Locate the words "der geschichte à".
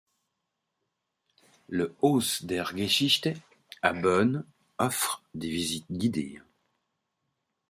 2.41-3.93